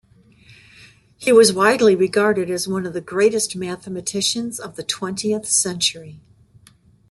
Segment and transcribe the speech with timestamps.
[1.15, 6.19] He was widely regarded as one of the greatest mathematicians of the twentieth century.